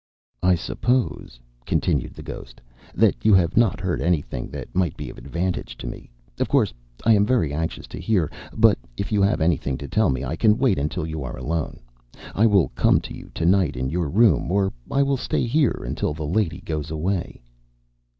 "I 0.41 0.55
suppose," 0.55 1.39
continued 1.63 2.15
the 2.15 2.23
ghost, 2.23 2.59
"that 2.95 3.23
you 3.23 3.35
have 3.35 3.55
not 3.55 3.79
heard 3.79 4.01
anything 4.01 4.47
that 4.49 4.73
might 4.73 4.97
be 4.97 5.11
of 5.11 5.19
advantage 5.19 5.77
to 5.77 5.85
me. 5.85 6.09
Of 6.39 6.49
course, 6.49 6.73
I 7.05 7.13
am 7.13 7.23
very 7.23 7.53
anxious 7.53 7.85
to 7.89 7.99
hear; 8.01 8.31
but 8.51 8.79
if 8.97 9.11
you 9.11 9.21
have 9.21 9.41
anything 9.41 9.77
to 9.77 9.87
tell 9.87 10.09
me, 10.09 10.23
I 10.25 10.35
can 10.35 10.57
wait 10.57 10.79
until 10.79 11.05
you 11.05 11.21
are 11.23 11.37
alone. 11.37 11.81
I 12.33 12.47
will 12.47 12.69
come 12.69 12.99
to 12.99 13.13
you 13.15 13.29
to 13.35 13.45
night 13.45 13.75
in 13.77 13.91
your 13.91 14.09
room, 14.09 14.51
or 14.51 14.73
I 14.89 15.03
will 15.03 15.17
stay 15.17 15.45
here 15.45 15.83
until 15.85 16.15
the 16.15 16.25
lady 16.25 16.61
goes 16.61 16.89
away." 16.89 17.43